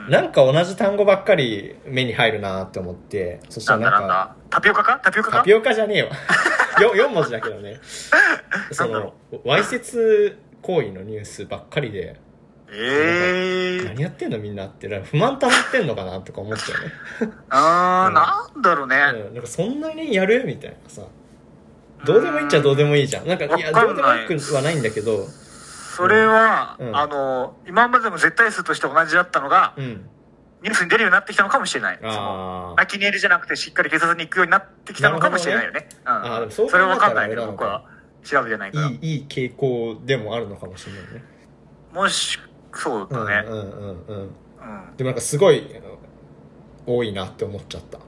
[0.08, 5.00] なんか同じ単語ばっかり目に入るなって思ってそしたらなんかタピオカか？
[5.02, 5.36] タピオカか？
[5.38, 6.08] タピオカじゃねえわ
[6.80, 7.78] よ 4文字だけどね。
[8.72, 12.16] そのわいせつ行為のニュースばっかりで
[12.74, 16.76] ええー、何やってんのみんなって不満溜まってんのかなとか思っちゃ
[17.22, 17.32] うね。
[17.50, 18.14] あー、うん。
[18.14, 20.44] なんだろうね、うん、なんかそんなにやる？
[20.46, 21.02] みたいなさ。
[22.04, 23.28] どうでもいいっちゃどうでもいいじゃん。
[23.28, 25.26] なんかいやどうでもよくはないんだけど
[25.94, 26.96] それは、うん。
[26.96, 30.08] あの今までも絶対数として同じだったのがうん。
[30.62, 31.98] ニュースに出るようになってきたのかもしれない。
[32.00, 35.88] 泣き寝入りじゃなくてしっかり警察に行くようになってきたのかもしれないよね。
[36.06, 37.84] うん、それは分かんないけど僕は
[38.22, 38.86] 調べてないから。
[38.86, 41.24] いいいい傾向でもあるのかもしれないね。
[41.92, 42.38] もし
[42.72, 43.48] そうだね。
[43.48, 44.16] うんうんうんうん。
[44.16, 44.22] う
[44.92, 45.66] ん、でもなんかすごい
[46.86, 47.98] 多いなって思っちゃった。
[47.98, 48.04] ね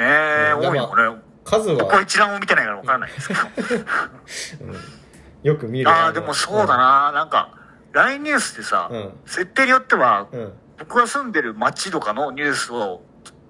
[0.00, 0.66] えうん。
[0.68, 1.22] 多いのね。
[1.44, 3.40] 数僕はは、一覧を見てないから分からないですけど。
[4.68, 5.03] うん
[5.44, 5.88] よく見る。
[5.88, 7.54] ああでもそうだな、なんか
[7.92, 9.12] LINE ニュースってさ、うん。
[9.24, 13.02] 設定によってはうん、うん、僕が住んでる街とかのニュースを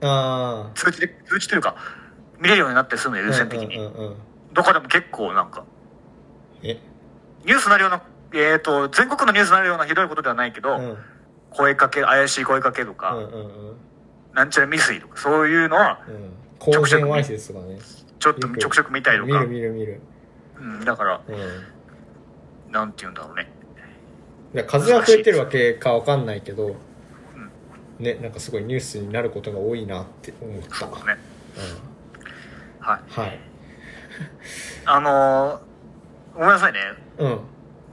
[0.03, 1.77] ああ通知で通知というか
[2.39, 4.17] 見れるようになってするのよ優先的に、うんうんうんうん。
[4.53, 5.65] どこでも結構なんか
[6.63, 6.79] え？
[7.47, 8.03] ニュースになるような
[8.35, 10.91] えっ、と全国のニュースになるようなひどいことではないけど、うん。
[10.91, 10.99] うん
[11.57, 13.77] 声かけ怪しい声かけとうか、んうん。
[14.35, 16.33] なんちゃら未遂とかそういうのはうん。
[16.59, 17.79] 公然わいせつとかね。
[18.19, 19.45] ちょっとちょくちょく見たりとか。
[19.45, 20.01] 見る見る見る。
[20.59, 21.37] うん、だからうん
[22.75, 23.49] なんて言うんだろうね。
[24.53, 26.77] いや数が増えてるわけかわかんないけど、
[27.99, 30.75] ねなんかすごいニュースになることが多いなって思った。
[30.75, 31.21] そうだね。
[32.81, 33.21] うはい。
[33.21, 33.41] ん、はい。
[34.87, 36.81] あのー、ごめんなさいね。
[37.19, 37.29] うん。
[37.29, 37.41] も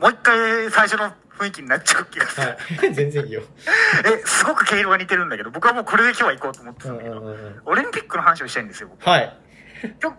[0.07, 2.57] う一回最初の雰囲気になっちゃう気がする、はい。
[2.93, 3.43] 全然いいよ。
[4.05, 7.61] えすごく毛色が似てるんだけど僕はもうこれで今日は行こうと思ってうんたんだけど、うんうんうん。
[7.65, 9.07] オリンピックの話をしたいんですよ僕。
[9.07, 9.37] はい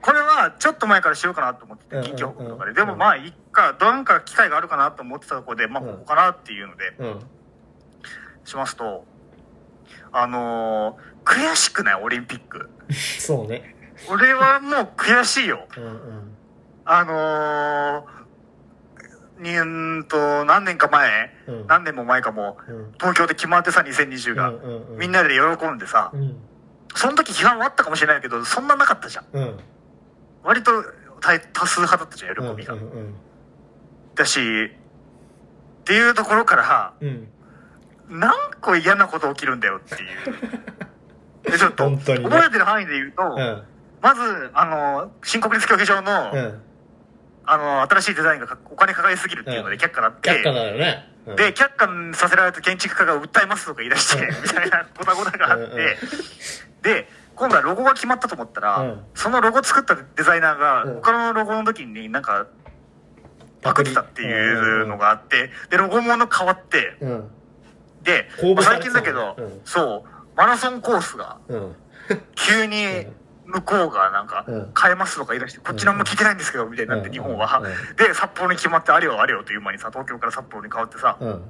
[0.00, 5.92] これはちょっと前からしようかなと思っててうん近況報告とかで、うんでもまあいっかなんか機会があるかなと思ってたところでまあうん。
[5.92, 7.20] ここかなっていうのでうん
[8.44, 9.04] しますと
[10.10, 12.68] あのー、悔しくないオリンピック。
[13.18, 13.74] そうね。
[14.10, 15.66] 俺はもう悔しいよ。
[15.76, 16.36] うんうん。
[16.84, 21.66] あのー、にーんと何年か前うん。
[21.66, 22.92] 何年も前かもうん。
[22.94, 24.98] 東京で決まってさ2020が、うんうんうん。
[24.98, 26.36] みんなで喜んでさうん
[26.94, 29.24] その時批判はあったかもしれないけどそんななかったじゃん。
[29.32, 29.58] うん。
[30.42, 30.70] 割と
[31.20, 33.14] 多多数派だったじゃん喜うんびが、うん
[34.14, 37.28] だしっていうところからうん。
[38.08, 40.06] 何個嫌なこと起きるんだよってい
[41.46, 41.48] う。
[41.50, 41.96] でちょっとね。
[41.98, 43.62] 覚えてる範囲で言うと、うん。
[44.02, 46.62] まずあの新国立競技場の,、うん。
[47.44, 49.80] あの新しいデザインがかお金かかりすぎるっていうのでうん。
[49.80, 51.36] 却下になって、却下だよねうん。
[51.36, 55.96] で却下させられた建築家が訴えますとか言い出してみたいなごたごたがあって、
[56.82, 59.04] で今度はロゴが決まったと思ったら、うん。
[59.14, 60.94] そのロゴ作ったデザイナーがうん。
[60.96, 62.46] 他のロゴの時になんか
[63.62, 66.96] パクってたっていうのがあってでロゴもの変わって。
[67.00, 67.30] うん。
[68.02, 68.28] で
[68.62, 69.60] 最近だけど、うん。
[69.64, 71.76] そうマラソンコースがうん。
[72.34, 73.06] 急に
[73.52, 74.72] 向こうがなんかうん。
[74.80, 77.12] 変えますとか言い出してこっち何も聞いてないんですけどみたいになってうん。
[77.12, 77.58] 日本は。
[77.58, 77.96] うん。
[77.96, 81.16] で札幌に決まってあれよあれよという間にさ東京から札幌に変わってさ。
[81.20, 81.42] うん。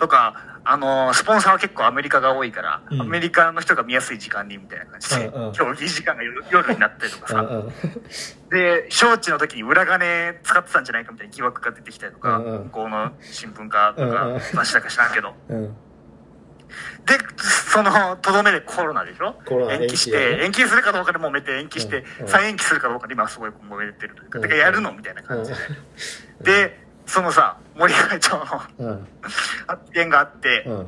[0.00, 3.00] とか、あのースポンサーは結構アメリカが多いから、うん。
[3.02, 5.52] アメリカの人が見やすい時間にみたいな感じで、うんうん。
[5.52, 7.68] 競技時間が夜夜になったりとかさ、うんうん。
[8.48, 12.64] で、招致の時に裏金使ってたんじゃないかみたいな疑惑が出てきたりとか、うんうん。
[12.64, 15.34] 向こうの新聞かとかうんうん、雑誌だか知らんけど。
[15.50, 15.76] うん。
[17.04, 17.18] で、
[17.72, 19.36] その、とどめでコロナでしょ？
[19.70, 24.92] 延期して、延期するかどうかで揉めて、延期して再延期するかどうかで今すごい揉めてるというか、かやるの？
[24.92, 25.56] みたいな感じで。
[26.40, 26.44] うん。
[26.44, 28.44] で、そのさ、森会長の
[28.78, 29.06] うん。
[29.68, 30.86] 発言があって、うん。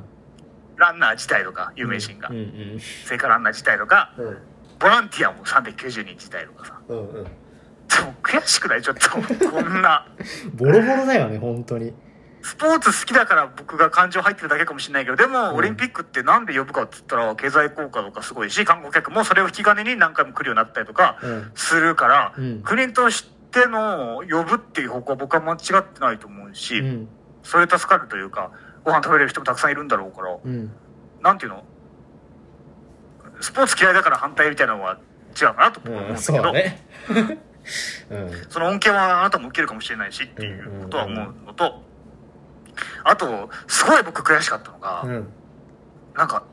[0.77, 2.29] ランナー自体とか、有名人が。
[2.31, 4.39] うん、うん聖火ランナー自体とか、うん。
[4.81, 8.83] ボランティアも390人自体とかさ、でも悔しくない？
[8.83, 9.09] ちょっと、
[9.51, 10.09] こんな。
[10.55, 11.95] ボロボロだよね本当に
[12.43, 15.57] スポーツ好きだから僕が感情入ってるだけかもしれないけど、でもうん。
[15.57, 21.53] オリンピックってなんで呼ぶかって言ったら、経済効果とかすごいし、観光客もそれを引き金に何回も来るようになったりとかうん。
[21.55, 22.63] するから、うん。
[22.63, 27.09] 国としての呼ぶっていう方向は僕は間違ってないと思うし、うん。
[27.43, 28.51] それ助かるというか、
[28.85, 30.73] ご飯食べれる人もたくさんいるんだろうから、うん。
[31.23, 31.65] なんていうの？
[33.41, 34.99] スポーツ嫌いだから反対みたいなのは
[35.41, 36.87] 違うかなと思うんうんだけど、そうだね。
[38.11, 41.83] う んその恩恵はあなたも受けるかもしれないしっていうことは思うのと、
[43.05, 45.29] あと、すごい僕悔しかったのが、うん。
[46.17, 46.45] なんか、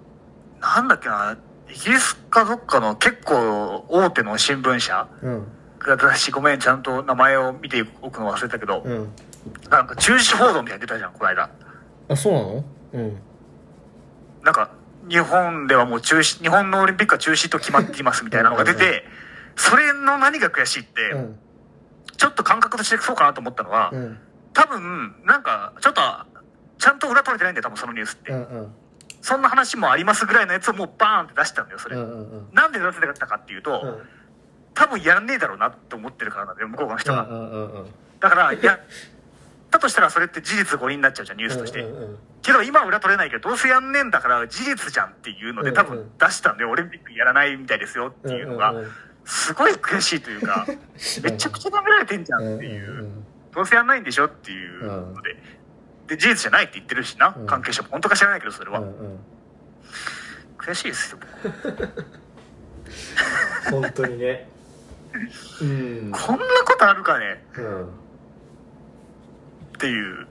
[0.61, 1.37] なんだっけな、
[1.69, 5.47] イギリスかどっかの結構大手の新聞社うん。
[5.79, 9.09] が私ごめん、ちゃんと名前を見ておくの忘れたけど、うん。
[9.69, 11.49] なんか中止報道みたいなの出たじゃん、この間。
[12.09, 12.65] あそうなの？
[12.93, 13.17] うん。
[14.43, 14.71] なんか、
[15.07, 19.05] 日本ではもう中止、日本のオリンピックは中止と決まっていますみたいなのが出て、
[19.55, 21.39] それの何が悔しいって、うん。
[22.17, 24.19] ちょっと感覚としてそうかなと思ったのは、うん
[24.53, 26.01] 多分、なんか、ちょっと、
[26.77, 28.31] ちゃんと裏取れてないんだよ、多分そのニュースって。
[28.31, 28.75] うんうん
[29.21, 31.97] そんな話もありますぐらいのやつをもうバーンって出したんだよ、それ。
[31.97, 34.01] うんうんなんで出せなかったかっていうと、うん
[34.75, 37.23] 多分やんねえだろうなって思ってるからなんだよ、向こうの人が。
[37.23, 37.85] うんうんうん
[38.21, 38.79] だから、やっ
[39.69, 41.81] たとしたらそれって事実誤認になっちゃうじゃん、ニュースとして。
[41.81, 48.91] うんうんけど今は裏取れないけど、どうせやんねえんだから事実じゃんっていうので多うんうん分出したんで、オリンピックやらないみたいですよっていうのがうんうんうん、
[49.25, 50.65] すごい悔しいというか、
[51.21, 52.91] めちゃくちゃ舐められてんじゃんっていう。
[52.91, 55.35] うんどうせやんないんでしょっていうので。
[56.07, 57.89] で、事実じゃないって言ってるしなうん、関係者も。
[57.91, 58.83] 本当か知らないけど、それはう。
[58.83, 59.19] んうん
[60.57, 61.19] 悔しいですよ。
[63.71, 64.47] 本当にね
[65.61, 67.87] うんこんなことあるかねうんっ
[69.79, 70.27] ていう。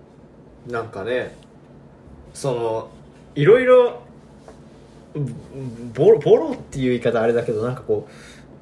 [0.66, 1.34] なんかね
[2.34, 2.90] その
[3.34, 4.02] いろいろ
[5.14, 8.06] うんボロボロっていう言い方あれだけどなんかこ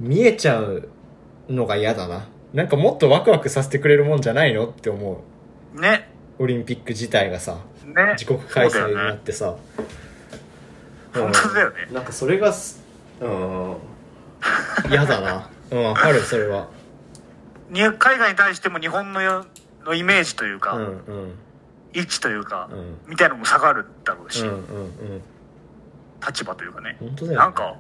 [0.00, 0.88] う見えちゃう
[1.48, 5.22] のが嫌だななんかもっとワクワクさせてくれるもんじゃないのって思
[5.76, 5.78] う。
[5.78, 6.08] ね。
[6.38, 8.14] オリンピック自体がさね。
[8.18, 9.56] 自国開催になってさ、
[11.12, 11.84] 本当だよね。
[11.88, 11.94] うん。
[11.94, 12.82] なんかそれがす
[13.20, 13.76] うん。
[14.88, 15.50] 嫌だな。
[15.70, 16.68] うんわかるそれは。
[17.68, 19.44] に海外に対しても日本のよ
[19.84, 21.34] のイメージというか、うんうん。
[21.92, 22.96] 位置というか、うん。
[23.06, 24.58] みたいなのも下がるだろうし、うんうんう
[25.16, 25.22] ん。
[26.26, 26.96] 立場というかね。
[27.00, 27.76] 本当だよ、ね、なんか、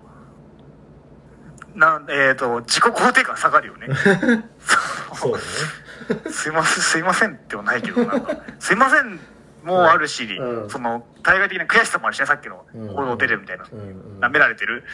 [1.76, 3.88] なん、えっ、と、自己肯定感下がるよね。
[5.14, 6.30] そうだね。
[6.30, 9.20] すいません、すいませんってはないけど、なんか、すいません
[9.62, 10.70] もあるし、うん。
[10.70, 12.88] その、対外的な悔しさもあるしね、さっきのうん。
[12.88, 14.18] 報道出るみたいな、うんうん。
[14.20, 14.84] 舐められてる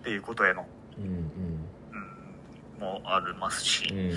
[0.00, 0.66] っていうことへの、
[0.98, 3.98] うんうん、もありますし、うん。
[3.98, 4.16] うん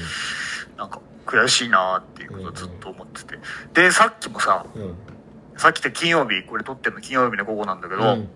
[0.78, 3.40] なんか、悔しいなーっていうことをずっと思ってて。
[3.74, 4.96] で、さっきもさ、うん。
[5.58, 8.30] さっきって金曜日、これ撮ってるの金曜日の午後なんだけど、うん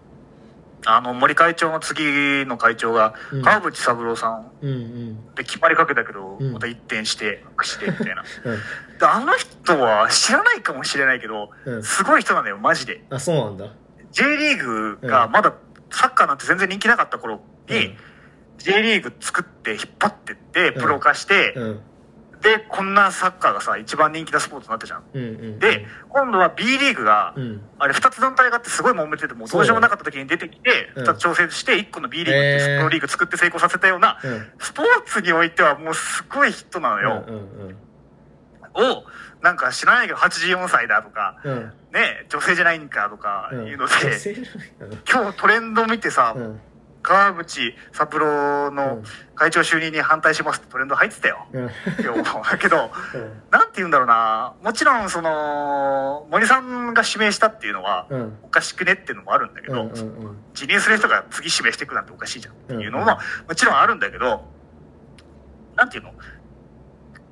[0.85, 4.51] あの、森会長の次の会長がうん、川淵三郎さん。
[4.61, 5.35] うんうん。
[5.35, 6.53] で決まりかけたけど、うん。
[6.53, 8.23] また一転して、して、みたいな。
[8.45, 8.59] うん。
[8.99, 11.83] であの人は知らないかもしれないけど、うん。
[11.83, 13.03] すごい人なんだよ、マジで。
[13.09, 13.67] あそうなんだ。
[14.11, 15.53] J リーグがまだ
[15.91, 17.97] サッカーなんて全然人気なかった頃に、
[18.57, 21.81] J リーグ作って引っ張ってって、プロ化して、うん
[22.41, 25.03] で、こんなサッカーがさ、一番人気なスポーツになったじゃん。
[25.13, 27.61] うんうんで、今度は B リーグが、うん。
[27.77, 31.05] あれ二つ団体があってすごい揉めてて、もうどうしようもなかった時に出てきて、うん。
[31.05, 32.77] 二つ調整して、一個の B リーグってへー。
[32.77, 34.47] プロリーグ作って成功させたような、うん。
[34.57, 37.25] スポーツにおいてはもうすごいヒットなのよ。
[37.27, 37.77] うんうん
[38.71, 39.03] を、
[39.41, 41.73] なんか知らないけど84歳だとか、うん。
[41.91, 43.67] ね、女性じゃないんかとかうん。
[43.67, 43.93] いうので、
[45.11, 46.61] 今日トレンド見てさ、うん
[47.09, 49.01] 川淵三郎の
[49.33, 51.47] 会長就任に反対しますってトレンド入ってたよ。
[51.51, 51.69] うん。
[51.99, 52.43] 今日も。
[52.43, 53.41] だけど、 うん。
[53.49, 54.53] なんて言うんだろうな。
[54.61, 58.37] もちろん、その、森さんが指名したっていうのは、うん。
[58.43, 63.07] おかしくねっていうのもあるんだけど、うんうん辞任する人が次指名していくなんておかしいじゃんっていうのも、う
[63.45, 64.45] んもちろんあるんだけど、
[65.75, 66.13] なんていうの？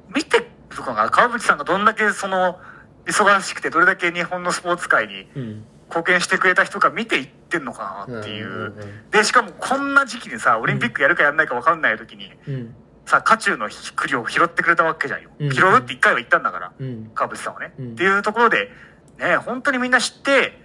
[0.08, 2.60] 見てるとかが、川淵さんがどんだけその、
[3.06, 8.74] 忙しくてどれだけ日本のスポーツ界にうん貢献してくれた人が見ていってんのかなっていう。
[9.12, 12.76] で、しかもこんな時期にさ、オリンピックやるかやらないか分かんない時に、うん。
[13.06, 15.30] さ、渦中のくりを拾ってくれたわけじゃんよ。
[15.40, 15.50] うん。
[15.52, 17.12] 拾うって一回は言ったんだから、うん。
[17.16, 17.74] 川淵さんはね。
[17.80, 17.92] うん。
[17.94, 18.70] っていうところで、
[19.18, 20.60] ね本当にみんな知って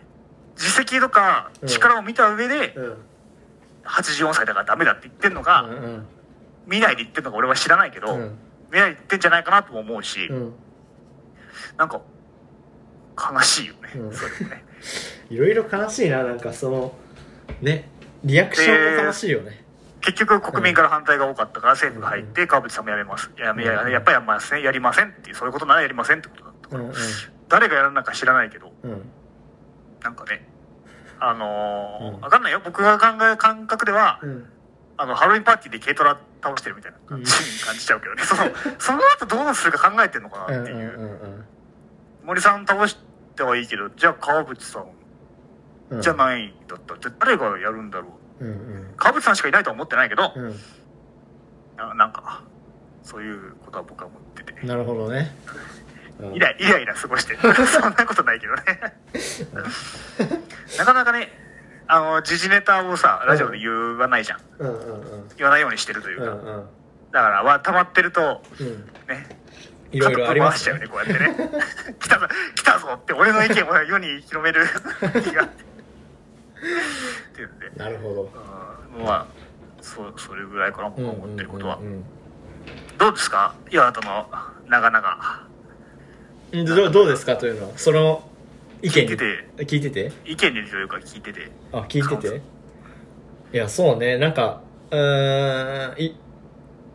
[0.57, 1.69] 実績とかうん。
[1.69, 2.97] 力を見た上でうん。
[3.85, 6.07] 84歳だからダメだって言ってんのか、うん
[6.65, 8.39] 見ないで言ってんのか俺は知らないけど、うん。
[8.71, 10.53] 見ないで言ってんじゃないかなとも思うし、うん。
[11.77, 12.01] なんか
[13.17, 14.13] 悲しいよね、うん。
[14.13, 14.65] それもね
[15.31, 16.93] いろいろ悲しいななんかその
[17.61, 17.89] ね
[18.25, 19.63] リアクションも悲しいよね。
[20.01, 23.31] 結局国民から反対が多かったから政府が入って川淵さんもやめます。
[23.39, 26.69] やめややっぱりやめませんやりませんっていうそういうことならやりませんってことだった。
[26.71, 26.95] から、うんうん。
[27.49, 29.03] 誰がやるのか知らないけどうん。
[30.03, 30.49] なんかね
[31.21, 32.21] あのーうん。
[32.21, 32.61] わかんないよ。
[32.65, 34.49] 僕が考える感覚では、うん。
[34.97, 38.43] あのハロウィンパーティーで軽トラ倒してるみたいな感じに感じちゃうけどね、その
[38.79, 40.57] その後どうするか考えてんのかうんう。
[40.57, 41.45] なんっていう、うん。
[42.25, 43.01] 森さん倒して
[43.41, 44.87] はいいけどじゃあ川淵さん
[45.91, 46.03] うん。
[46.03, 48.09] じゃないんだったらじゃあ誰がやるんだろ
[48.41, 48.45] う。
[48.45, 48.95] うんうん。
[48.97, 50.55] 川淵さんしかいないとは思ってないけど、うん。
[51.77, 52.43] ななんか
[53.03, 54.67] そういうことは僕は思ってて。
[54.67, 55.35] なるほどね。
[56.21, 57.33] う んイライイライラ過ごして。
[57.35, 58.63] る そんなことないけどね。
[60.79, 61.31] なかなかね
[61.89, 64.41] あの時事ネタをさラジオで言わないじゃん。
[64.59, 65.29] うんうんうん。
[65.37, 66.67] 言わないようにしてるというか、うんうん。
[67.13, 68.85] だからは溜まってるとうん。
[69.09, 69.27] ね
[69.93, 71.51] いろいろありましちゃうねこうやってね。
[72.01, 72.27] 来たぞ
[72.57, 74.65] 来たぞって俺の意見を世に広める。
[75.23, 77.41] 気がって。
[77.41, 77.71] いうんで。
[77.77, 78.31] なるほど。
[78.99, 79.27] うんまあ
[79.81, 82.05] そそれぐらいかな僕が思ってることは、うんうん
[82.99, 83.55] どうですか？
[83.71, 84.29] 岩田の
[84.69, 85.47] 長々。
[86.53, 87.37] うんどうどうですか？
[87.37, 87.77] というのは。
[87.77, 88.29] その
[88.81, 89.09] 意見に。
[89.11, 89.65] 聞いてて。
[89.65, 90.13] 聞いてて？
[90.25, 91.51] 意見にというか聞いてて。
[91.73, 92.41] あ聞いてて？
[93.53, 94.19] いやそうね。
[94.19, 94.61] なんか
[94.93, 96.17] うーんい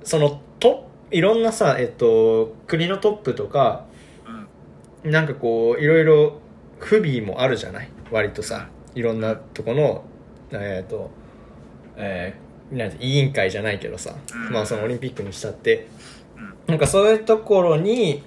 [0.04, 3.86] そのといろんなさえっと国のトップとか
[5.04, 5.12] うん。
[5.12, 6.40] なんかこういろいろ
[6.80, 7.90] 不備もあるじゃない？
[8.12, 10.04] 割とさいろんなとこの
[10.52, 11.10] えっ、と
[11.96, 14.52] えーなんて委員会じゃないけどさ、うん。
[14.52, 15.88] まあそのオリンピックにしたって。
[16.36, 16.54] うん。
[16.68, 18.24] なんかそういうところに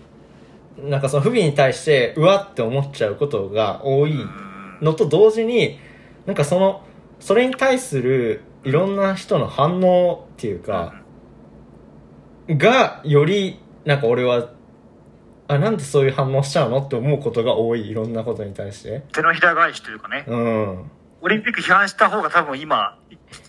[0.79, 4.31] なんかその不備に対してうわって思っちゃうことが多いうん。
[4.81, 5.79] のと同時に
[6.25, 6.83] なんかその
[7.19, 10.99] それに対するいろんな人の反応っていうか、
[12.56, 14.50] がよりなんか俺は
[15.48, 19.02] あなんでそういう反応しちゃうのって思うことが多いいろんなことに対して。
[19.12, 20.24] 手のひら返しというかね。
[20.28, 20.90] うん。
[21.22, 22.96] オリンピック批判した方が多分今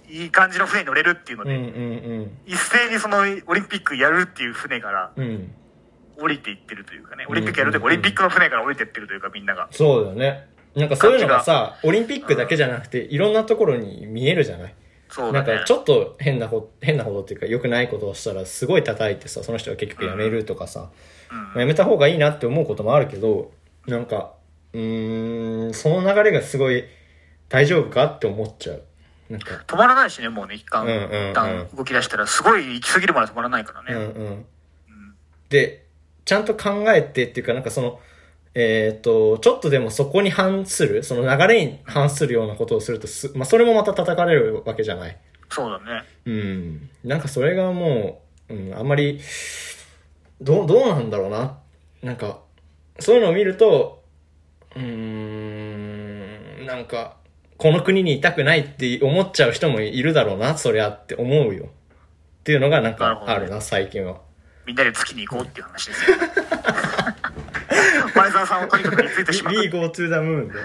[0.09, 2.31] いいい感じの船に乗れるっていうのうんうで、ん。
[2.47, 5.23] 一斉にそのオリンピックやるっていう船からうん。
[5.23, 5.55] うん
[6.17, 7.25] 降りていってるというかね。
[7.27, 9.69] オリンピックやるというかオリンピックの船から降りていってるというかみんなが。
[9.71, 10.47] そうだよね。
[10.75, 14.75] なんかそういうのがさオリンピックだけじゃなくていろんなところに見えるじゃない
[15.11, 15.47] そうだね。
[15.47, 20.89] なんかちょっと変なほ変なほどっていうか良くないことをしたらすごい叩いてさその人が結局辞めるとかさ、
[21.31, 21.37] うん。
[21.37, 23.51] まあやめた方がいいなって思うこともあるけど
[23.85, 24.33] なんか
[24.73, 26.85] うーんその流れがすごい
[27.49, 28.83] 大丈夫かって思っちゃう。
[29.29, 29.63] なんか。
[29.67, 31.31] 止まらないしねもうね一旦、うんうんうん。
[31.31, 34.45] 一旦動き出したらすごい行き過ぎるまで止まらないからね、うんうん
[35.49, 35.85] で
[36.23, 37.99] ちゃんと考えてっていうかなんかその
[38.53, 45.17] えっ、とちょっとでもそこに反するその流れに反するようなことをするとす、まあ、それもまた叩かれるわけじゃない
[45.49, 46.89] そうだねうん。
[47.03, 49.19] なんかそれがもう、うん、あんまり、
[50.39, 51.57] どう、どうなんだろうな。
[52.01, 52.39] なんか、
[52.99, 54.03] そういうのを見ると、
[54.75, 54.81] うー
[56.63, 57.17] ん、なんか、
[57.57, 61.65] この国にいたくないって思っちゃう人もいるだろうな、そりゃって思うよ。
[61.65, 64.21] っていうのがなんかあるな、最近は。
[64.65, 66.17] みんなで月に行こうっていう話ですよ
[68.15, 70.59] 前澤さんをとにかくについてしまう We go to the moon で。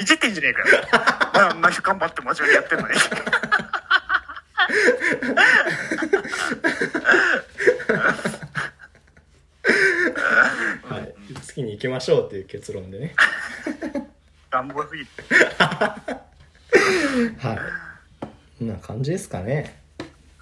[0.00, 0.60] いじってんじゃねえか
[1.40, 2.94] よあんな人頑張って真面目にやってんのに
[10.88, 11.14] はい。
[11.42, 13.14] 月に行きましょうっていう結論でね。
[14.50, 15.22] 乱暴すぎて
[17.38, 17.58] はい。
[18.58, 19.83] こんな感じですかね。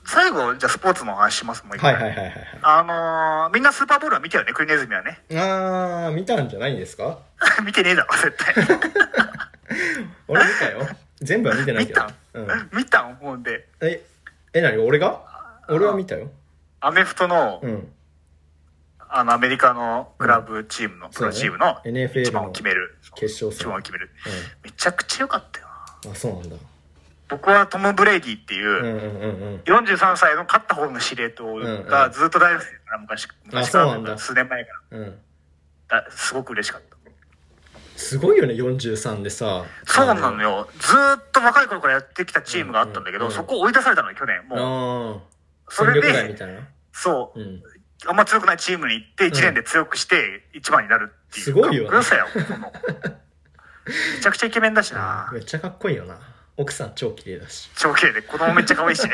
[0.05, 2.47] 最後じゃあスポーツの話しますもう一回、はいはいはいはいはい。
[2.63, 5.21] あのー、みんなスーパーボールは見たよねクリネズミはね。
[5.33, 7.19] あー、見たんじゃないんですか？
[7.65, 8.55] 見てねえだろ絶対。
[10.29, 10.89] 俺見たよ。
[11.21, 12.03] 全部は見てないけど。
[12.35, 12.49] うん。
[12.73, 13.15] 見たん？
[13.17, 13.69] ほんで。
[13.81, 14.03] え、
[14.53, 15.21] え、なに俺が？
[15.69, 16.31] 俺は見たよ。
[16.81, 17.93] アメフトの、うん。
[19.15, 22.99] あのアメリカのクラブチームの、プロチームの NFL の一番を決める。
[23.15, 23.59] 決勝戦。
[23.59, 24.11] 一番を決める、
[24.65, 25.67] めちゃくちゃ良かったよ。
[26.05, 26.13] なうん。
[26.13, 26.57] あ、そうなんだ。
[27.33, 29.61] 僕はトム・ブレイディっていう、うんうんうんうん。
[29.65, 35.19] 43歳の勝った方の司令塔がずっと大好きだから昔昔から数年前かうん。
[35.89, 36.93] らだすごく嬉しかった
[37.97, 39.65] すごいよね、43でさ。
[39.85, 45.21] そうなのよずーっと若い頃からやってきたチームがあったんだけど、そこを追い出されたのよ去年あもうあ。
[45.69, 46.35] それで。
[46.93, 47.63] そう、うん。
[48.07, 51.99] あんま強くないチームに行って1年で強くして1番になるっていうすごいよね
[53.87, 56.19] めちゃくちゃイケメンだしなめっちゃかっこいいよな。
[56.57, 57.71] 奥さん超綺麗だし。
[57.77, 59.13] 超綺麗で子供めっちゃ可愛いしね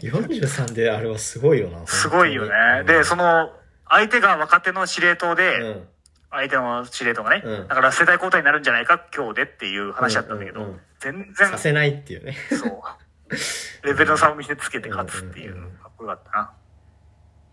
[0.00, 1.86] 43であれはすごいよな。
[1.86, 3.52] すごいよねでそ、の
[3.88, 5.82] 相手が若手の司令塔うで、ん。
[6.30, 12.34] 相手の司令塔がね、うんだから世代交代になるんじゃないか、今日でっていう話だったんだけど、うんうんうん全然さ、せないっていうね。
[12.50, 13.86] そう。
[13.86, 16.52] レベルの差を見せつけて勝つっていううんうんうんかっこよかったな。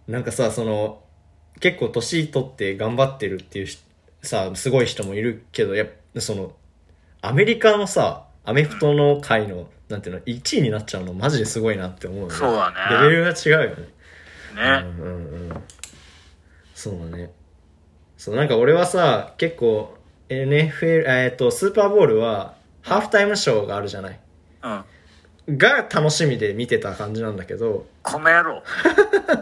[0.07, 1.03] なんかさ、その、
[1.59, 3.83] 結構年取って頑張ってるっていうし
[4.21, 6.55] さ、すごい人もいるけど、やっぱ、その、
[7.25, 12.33] アメリカのさ、アメフトの界の、なんていうの、1位になっちゃうのマジですごいなって思うよね。
[12.33, 13.83] そうだねレベルが違うよね。
[14.55, 14.85] ね。
[14.97, 15.63] うんうんうん。
[16.75, 17.31] そうだね。
[18.17, 19.97] そう、なんか俺はさ、結構、
[20.27, 24.19] NFL、えっと、スーパーボールは、ハーフタイムショーがあるじゃない。
[25.47, 25.57] うん。
[25.57, 28.63] が楽しみで見てた感じなんだけど、この野郎。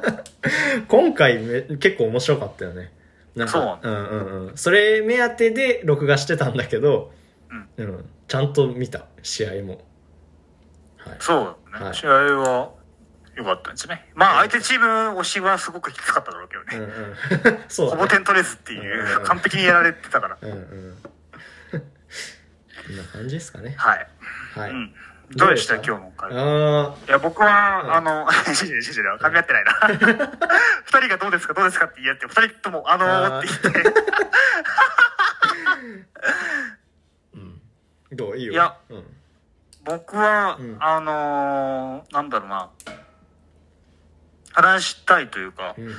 [0.88, 2.91] 今回め結構面白かったよね。
[3.36, 4.57] なんかそううんうんうん。
[4.57, 7.11] それ目当てで録画してたんだけど、
[7.77, 8.09] うん。
[8.27, 9.85] ちゃんと見た、試合も。
[10.97, 11.17] はい。
[11.19, 11.85] そうだね。
[11.85, 12.71] はい試合は
[13.35, 14.09] 良かったんですね。
[14.13, 14.85] まあ相手チーム
[15.19, 16.93] 推しはすごくきつかっただろうけどうんね。
[17.45, 17.63] うん。
[17.69, 18.01] そうだね。
[18.01, 20.37] ほぼ点取れずっていうんう、完璧にやられてたから。
[20.41, 20.97] うんうん。
[21.71, 21.77] こ
[22.93, 23.73] んな感じですかね。
[23.77, 24.07] はい。
[24.55, 24.71] はい。
[24.71, 24.93] うん。
[25.33, 25.75] どうでした？
[25.75, 29.71] 今日の会あいや、僕は、あの、 違う違う違う違う、噛み合ってないな。
[30.83, 31.53] 二人がどうですか？
[31.53, 33.93] どうですかって言い合って、二人とも、あのーって言って。
[38.12, 38.53] どういいよ。
[38.53, 39.03] いやうん。
[39.84, 42.70] 僕は、うんあのーなんだろうな、
[44.53, 45.86] 話したいというか、うん。
[45.88, 45.93] 言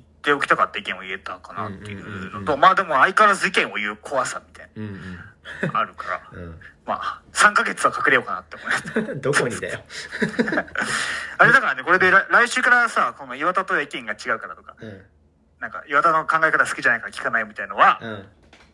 [0.00, 4.92] っておきたかった意見を言えたかなっていううんうんうんうんのと、まあでも相変わらず意見を言う怖さみたいうん
[5.62, 6.60] なのあるから、 うん。
[6.84, 9.00] まあ、3ヶ月は隠れようかなって思いました。
[9.00, 9.20] うん。
[9.20, 9.80] どこにだよ。
[11.38, 15.04] あれだからね、これで来来週からさ、この岩田と意見が違うからとか、うん。
[15.60, 18.28] なんか岩田の考え方好きじゃないから聞かないみたいのは、うん。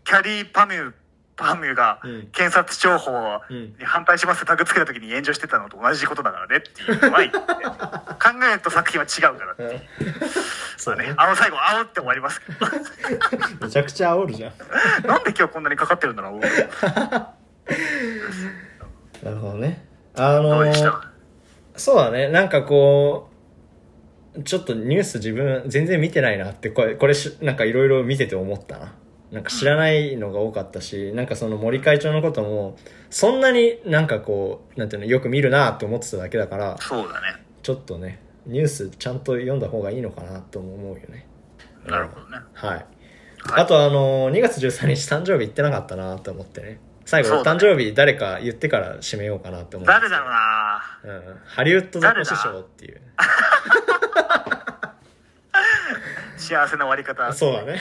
[0.04, 0.92] キャリーパミュ、
[1.38, 3.12] パミュがうん検察情報
[3.48, 7.44] うんに反対しますってタグつけた時に炎上してたのと同じことだからねっていうのは言って、考
[8.54, 9.80] えと作品は違うからっていう。
[10.76, 11.04] そうね。。
[11.04, 12.66] ねあの最後、あおって終わりますけど。
[13.66, 14.52] めちゃくちゃ煽るじゃん。
[15.06, 16.48] なんで今日こんなにかかってるんだろうな
[19.30, 19.86] るほどね。
[20.16, 21.00] あのー
[21.76, 22.28] そうだね。
[22.28, 23.30] なんかこ
[24.36, 28.92] う、ちょっとニュース自分全然見てないなって、これ、これし、なんかいろいろ見てて思ったな。
[29.30, 32.76] なんか知らないのが多かったし、なんかその森会長のことも、
[33.10, 37.42] そんなになんかこう、なんていうの、よく見るなって思ってただけだから、そうだね。
[37.62, 41.26] ちょっとね、ニュースちゃんと読んだ方がいいのかなとも思うよね。
[41.86, 42.38] なるほどね。
[42.54, 42.70] はい。
[42.70, 42.86] はい
[43.44, 46.80] あとあのー、2月13日誕生日行ってなかったなと思ってね。
[47.04, 49.92] 最後、ね誕生日誰か言ってから締めようかなって思って。
[49.92, 51.36] 誰だろうなうん。
[51.44, 53.00] ハリウッドザコシショウっていう。
[56.38, 57.32] 幸せな終わり方。
[57.32, 57.80] そうだね。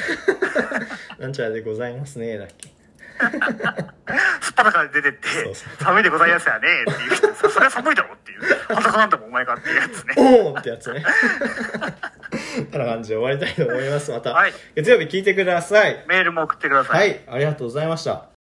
[1.20, 2.70] なんちゃらでございますね、だっけ。
[4.42, 5.28] すっぱだから出てって
[5.80, 8.42] 寒いでございますよねっていう人、さそれは寒いだろっていう。
[8.76, 10.14] 裸なんだもんお前かっていうやつね。
[10.52, 11.04] おーってやつね。
[12.72, 14.12] てな感じで終わりたいと思います。
[14.12, 16.06] また、はい月曜日聞いてください。
[16.08, 17.10] メールも送ってください。
[17.10, 18.37] はい、ありがとうございました。